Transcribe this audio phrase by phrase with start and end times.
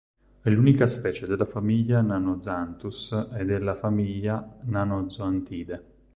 [0.41, 5.83] È l'unica specie del genere Nanozoanthus e della famiglia Nanozoanthidae.